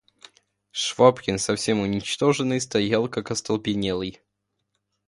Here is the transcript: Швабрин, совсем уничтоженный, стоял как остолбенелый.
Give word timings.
Швабрин, 0.71 1.37
совсем 1.37 1.79
уничтоженный, 1.79 2.59
стоял 2.59 3.07
как 3.07 3.29
остолбенелый. 3.29 4.19